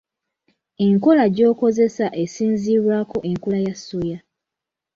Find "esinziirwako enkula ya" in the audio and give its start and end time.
2.23-3.75